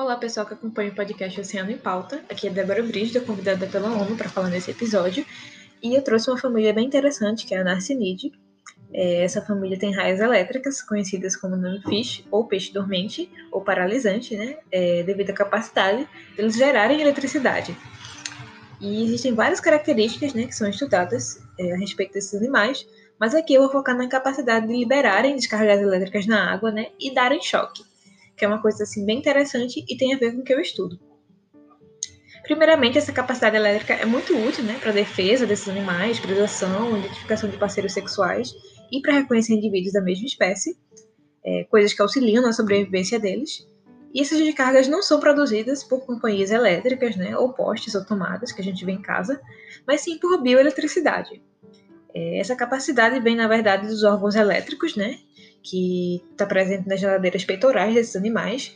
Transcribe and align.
Olá, 0.00 0.16
pessoal 0.16 0.46
que 0.46 0.54
acompanha 0.54 0.90
o 0.90 0.94
podcast 0.94 1.38
Oceano 1.38 1.70
em 1.70 1.76
Pauta. 1.76 2.24
Aqui 2.30 2.48
é 2.48 2.50
Débora 2.50 2.82
Brígida, 2.82 3.20
convidada 3.20 3.66
pela 3.66 3.90
ONU 3.90 4.16
para 4.16 4.30
falar 4.30 4.48
nesse 4.48 4.70
episódio. 4.70 5.26
E 5.82 5.94
eu 5.94 6.00
trouxe 6.00 6.30
uma 6.30 6.38
família 6.38 6.72
bem 6.72 6.86
interessante, 6.86 7.44
que 7.44 7.54
é 7.54 7.60
a 7.60 7.64
Narcinide. 7.64 8.32
É, 8.94 9.22
essa 9.22 9.42
família 9.42 9.78
tem 9.78 9.94
raias 9.94 10.18
elétricas, 10.18 10.80
conhecidas 10.80 11.36
como 11.36 11.54
nanofish, 11.54 12.24
ou 12.30 12.46
peixe 12.46 12.72
dormente, 12.72 13.30
ou 13.52 13.60
paralisante, 13.60 14.34
né? 14.34 14.56
É, 14.72 15.02
devido 15.02 15.28
à 15.28 15.34
capacidade 15.34 16.08
de 16.34 16.40
eles 16.40 16.56
gerarem 16.56 17.02
eletricidade. 17.02 17.76
E 18.80 19.04
existem 19.04 19.34
várias 19.34 19.60
características 19.60 20.32
né, 20.32 20.46
que 20.46 20.54
são 20.54 20.66
estudadas 20.66 21.46
é, 21.58 21.74
a 21.74 21.76
respeito 21.76 22.14
desses 22.14 22.32
animais, 22.32 22.86
mas 23.18 23.34
aqui 23.34 23.52
eu 23.52 23.60
vou 23.60 23.70
focar 23.70 23.94
na 23.94 24.08
capacidade 24.08 24.66
de 24.66 24.72
liberarem 24.74 25.36
descargas 25.36 25.78
elétricas 25.78 26.26
na 26.26 26.50
água 26.50 26.70
né, 26.70 26.86
e 26.98 27.12
darem 27.12 27.42
choque 27.42 27.89
que 28.40 28.44
é 28.46 28.48
uma 28.48 28.62
coisa 28.62 28.84
assim 28.84 29.04
bem 29.04 29.18
interessante 29.18 29.84
e 29.86 29.96
tem 29.98 30.14
a 30.14 30.18
ver 30.18 30.32
com 30.32 30.40
o 30.40 30.42
que 30.42 30.54
eu 30.54 30.60
estudo. 30.60 30.98
Primeiramente, 32.42 32.96
essa 32.96 33.12
capacidade 33.12 33.54
elétrica 33.54 33.92
é 33.92 34.06
muito 34.06 34.34
útil 34.34 34.64
né, 34.64 34.78
para 34.80 34.88
a 34.88 34.94
defesa 34.94 35.46
desses 35.46 35.68
animais, 35.68 36.18
predação, 36.18 36.96
identificação 36.96 37.50
de 37.50 37.58
parceiros 37.58 37.92
sexuais 37.92 38.54
e 38.90 39.02
para 39.02 39.12
reconhecer 39.12 39.52
indivíduos 39.52 39.92
da 39.92 40.00
mesma 40.00 40.24
espécie, 40.24 40.74
é, 41.44 41.64
coisas 41.64 41.92
que 41.92 42.00
auxiliam 42.00 42.42
na 42.42 42.54
sobrevivência 42.54 43.20
deles. 43.20 43.68
E 44.14 44.22
essas 44.22 44.38
descargas 44.38 44.88
não 44.88 45.02
são 45.02 45.20
produzidas 45.20 45.84
por 45.84 46.06
companhias 46.06 46.50
elétricas 46.50 47.16
né, 47.16 47.36
ou 47.36 47.52
postes 47.52 47.94
ou 47.94 48.06
tomadas 48.06 48.52
que 48.52 48.62
a 48.62 48.64
gente 48.64 48.86
vê 48.86 48.92
em 48.92 49.02
casa, 49.02 49.38
mas 49.86 50.00
sim 50.00 50.16
por 50.16 50.40
bioeletricidade. 50.40 51.42
É, 52.14 52.40
essa 52.40 52.56
capacidade 52.56 53.20
vem, 53.20 53.36
na 53.36 53.46
verdade, 53.46 53.86
dos 53.86 54.02
órgãos 54.02 54.34
elétricos, 54.34 54.96
né, 54.96 55.18
que 55.62 56.22
está 56.32 56.46
presente 56.46 56.88
nas 56.88 57.00
geladeiras 57.00 57.44
peitorais 57.44 57.94
desses 57.94 58.16
animais. 58.16 58.74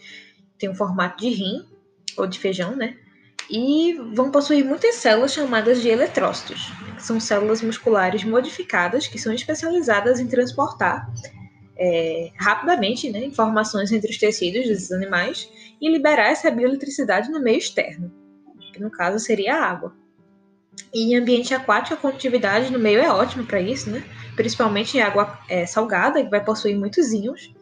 Tem 0.59 0.69
um 0.69 0.75
formato 0.75 1.23
de 1.23 1.29
rim 1.31 1.65
ou 2.17 2.27
de 2.27 2.39
feijão, 2.39 2.77
né? 2.77 2.97
E 3.51 3.95
vão 4.15 4.31
possuir 4.31 4.65
muitas 4.65 4.97
células 4.97 5.33
chamadas 5.33 5.83
de 5.83 5.89
eletrócitos, 5.89 6.71
que 6.97 7.03
são 7.03 7.21
células 7.21 7.61
musculares 7.61 8.25
modificadas 8.25 9.07
que 9.07 9.19
são 9.19 9.33
especializadas 9.33 10.19
em 10.19 10.27
transportar 10.27 11.07
é, 11.77 12.31
rapidamente 12.39 13.11
né, 13.11 13.25
informações 13.25 13.91
entre 13.93 14.11
os 14.11 14.19
tecidos 14.19 14.67
desses 14.67 14.93
animais 14.93 15.49
e 15.81 15.91
liberar 15.91 16.31
essa 16.31 16.51
bioeletricidade 16.51 17.31
no 17.31 17.41
meio 17.41 17.59
externo, 17.59 18.13
que 18.73 18.81
no 18.81 18.91
caso 18.91 19.19
seria 19.19 19.57
a 19.57 19.65
água. 19.65 19.95
E 20.93 21.13
em 21.13 21.17
ambiente 21.17 21.55
aquático, 21.55 21.95
a 21.95 21.97
condutividade 21.97 22.73
no 22.73 22.79
meio 22.79 23.01
é 23.01 23.11
ótima 23.11 23.45
para 23.45 23.61
isso, 23.61 23.91
né? 23.91 24.05
principalmente 24.35 24.97
em 24.97 25.01
água 25.01 25.39
é, 25.49 25.67
salgada, 25.67 26.23
que 26.23 26.31
vai 26.31 26.45
possuir 26.45 26.77
muitos 26.77 27.13
íons, 27.13 27.55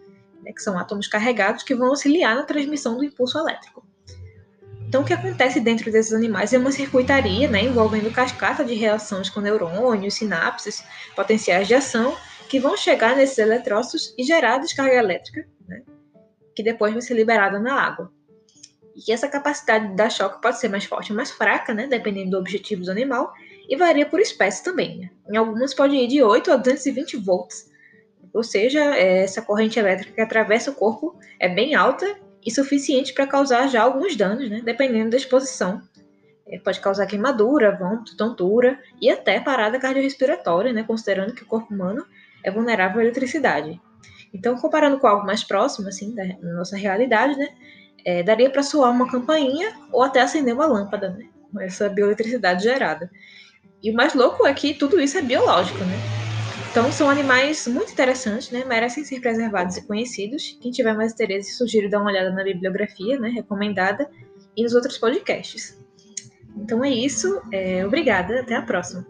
né, 0.43 0.53
que 0.53 0.63
são 0.63 0.79
átomos 0.79 1.07
carregados, 1.07 1.63
que 1.63 1.75
vão 1.75 1.89
auxiliar 1.89 2.35
na 2.35 2.45
transmissão 2.45 2.97
do 2.97 3.05
impulso 3.05 3.39
elétrico. 3.39 3.87
Então, 4.89 5.03
o 5.03 5.05
que 5.05 5.15
acontece 5.15 5.59
dentro 5.59 5.91
desses 5.91 6.13
animais 6.13 6.53
é 6.53 6.59
uma 6.59 6.71
circuitaria, 6.73 7.49
né, 7.49 7.65
envolvendo 7.65 8.13
cascata 8.13 8.65
de 8.65 8.75
reações 8.75 9.31
com 9.31 9.41
neurônios, 9.41 10.15
sinapses, 10.15 10.85
potenciais 11.17 11.67
de 11.67 11.75
ação, 11.75 12.15
que 12.49 12.61
vão 12.61 12.77
chegar 12.77 13.17
nesses 13.17 13.39
eletrócitos 13.39 14.15
e 14.19 14.25
gerar 14.25 14.59
descarga 14.59 14.95
elétrica, 14.95 15.47
né, 15.67 15.83
que 16.55 16.63
depois 16.63 16.93
vai 16.93 17.01
ser 17.01 17.15
liberada 17.15 17.59
na 17.59 17.75
água. 17.75 18.13
E 18.95 19.13
essa 19.13 19.29
capacidade 19.29 19.89
de 19.89 19.95
dar 19.95 20.11
choque 20.11 20.41
pode 20.41 20.59
ser 20.59 20.69
mais 20.69 20.85
forte 20.85 21.13
ou 21.13 21.17
mais 21.17 21.31
fraca, 21.31 21.73
né, 21.73 21.87
dependendo 21.87 22.31
do 22.33 22.39
objetivo 22.39 22.85
do 22.85 22.91
animal, 22.91 23.33
e 23.69 23.77
varia 23.77 24.07
por 24.07 24.21
espécie 24.21 24.63
também. 24.63 24.99
Né? 24.99 25.11
Em 25.31 25.37
algumas 25.37 25.75
pode 25.75 25.97
ir 25.97 26.07
de 26.09 26.23
8 26.23 26.53
a 26.53 26.57
220 26.57 27.17
volts, 27.17 27.71
ou 28.33 28.43
seja, 28.43 28.81
é, 28.97 29.25
essa 29.25 29.43
corrente 29.43 29.79
elétrica 29.79 30.15
que 30.15 30.21
atravessa 30.21 30.71
o 30.71 30.75
corpo 30.75 31.19
é 31.39 31.49
bem 31.49 31.75
alta 31.75 32.07
e 32.45 32.51
suficiente 32.51 33.13
para 33.13 33.27
causar 33.27 33.69
já 33.69 33.83
alguns 33.83 34.17
danos, 34.17 34.49
né? 34.49 34.61
dependendo 34.65 35.11
da 35.11 35.17
exposição. 35.17 35.83
É, 36.47 36.59
pode 36.59 36.81
causar 36.81 37.07
queimadura, 37.07 37.77
vômito, 37.77 38.17
tontura 38.17 38.79
e 39.01 39.11
até 39.11 39.39
parada 39.39 39.79
cardiorrespiratória, 39.79 40.73
né? 40.73 40.83
considerando 40.83 41.35
que 41.35 41.43
o 41.43 41.47
corpo 41.47 41.73
humano 41.73 42.05
é 42.43 42.51
vulnerável 42.51 43.01
à 43.01 43.05
eletricidade. 43.05 43.81
Então, 44.35 44.57
comparando 44.57 44.99
com 44.99 45.07
algo 45.07 45.27
mais 45.27 45.45
próximo, 45.45 45.89
assim, 45.89 46.15
da 46.15 46.25
nossa 46.55 46.77
realidade, 46.77 47.37
né? 47.37 47.49
É, 48.05 48.23
daria 48.23 48.51
para 48.51 48.63
soar 48.63 48.91
uma 48.91 49.11
campainha 49.11 49.73
ou 49.93 50.03
até 50.03 50.21
acender 50.21 50.55
uma 50.55 50.67
lâmpada, 50.67 51.11
né? 51.11 51.27
Essa 51.61 51.89
bioeletricidade 51.89 52.63
gerada. 52.63 53.11
E 53.83 53.91
o 53.91 53.95
mais 53.95 54.15
louco 54.15 54.47
é 54.47 54.55
que 54.55 54.75
tudo 54.75 55.01
isso 55.01 55.19
é 55.19 55.23
biológico, 55.23 55.85
né? 55.85 55.99
Então 56.71 56.91
são 56.91 57.11
animais 57.11 57.67
muito 57.67 57.93
interessantes, 57.93 58.51
né? 58.51 58.65
Merecem 58.65 59.05
ser 59.05 59.21
preservados 59.21 59.77
e 59.77 59.87
conhecidos. 59.87 60.57
Quem 60.61 60.71
tiver 60.71 60.95
mais 60.95 61.13
interesse, 61.13 61.53
sugiro 61.53 61.91
dar 61.91 62.01
uma 62.01 62.11
olhada 62.11 62.31
na 62.31 62.43
bibliografia, 62.43 63.19
né? 63.19 63.29
Recomendada 63.29 64.09
e 64.57 64.63
nos 64.63 64.75
outros 64.75 64.97
podcasts. 64.97 65.79
Então 66.57 66.83
é 66.85 66.91
isso. 66.91 67.43
É, 67.53 67.85
obrigada. 67.85 68.41
Até 68.41 68.55
a 68.55 68.63
próxima. 68.63 69.07